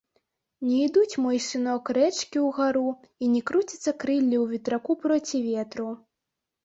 [0.67, 2.83] Не ідуць, мой сынок, рэчкі ўгару
[3.25, 5.89] і не круціцца крылле ў ветраку проці ветру.